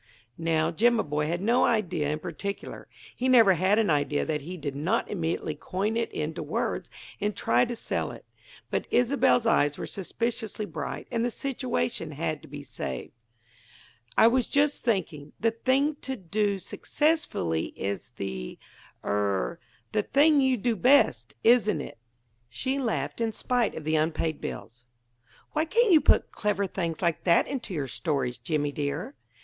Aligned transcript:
Now 0.39 0.71
Jimaboy 0.71 1.27
had 1.27 1.41
no 1.43 1.63
idea 1.63 2.09
in 2.09 2.17
particular; 2.17 2.87
he 3.15 3.29
never 3.29 3.53
had 3.53 3.77
an 3.77 3.91
idea 3.91 4.25
that 4.25 4.41
he 4.41 4.57
did 4.57 4.75
not 4.75 5.07
immediately 5.11 5.53
coin 5.53 5.95
it 5.95 6.11
into 6.11 6.41
words 6.41 6.89
and 7.19 7.35
try 7.35 7.65
to 7.65 7.75
sell 7.75 8.09
it. 8.09 8.25
But 8.71 8.87
Isobel's 8.91 9.45
eyes 9.45 9.77
were 9.77 9.85
suspiciously 9.85 10.65
bright, 10.65 11.07
and 11.11 11.23
the 11.23 11.29
situation 11.29 12.13
had 12.13 12.41
to 12.41 12.47
be 12.47 12.63
saved. 12.63 13.11
"I 14.17 14.25
was 14.25 14.47
just 14.47 14.83
thinking: 14.83 15.33
the 15.39 15.51
thing 15.51 15.97
to 15.97 16.15
do 16.15 16.57
successfully 16.57 17.65
is 17.75 18.09
the 18.17 18.57
er 19.03 19.59
the 19.91 20.01
thing 20.01 20.41
you 20.41 20.57
do 20.57 20.75
best, 20.75 21.35
isn't 21.43 21.79
it?" 21.79 21.99
She 22.49 22.79
laughed, 22.79 23.21
in 23.21 23.33
spite 23.33 23.75
of 23.75 23.83
the 23.83 23.97
unpaid 23.97 24.41
bills. 24.41 24.83
"Why 25.51 25.63
can't 25.65 25.91
you 25.91 26.01
put 26.01 26.31
clever 26.31 26.65
things 26.65 27.03
like 27.03 27.23
that 27.25 27.45
into 27.47 27.71
your 27.75 27.85
stories, 27.87 28.39
Jimmy, 28.39 28.71
dear?" 28.71 29.13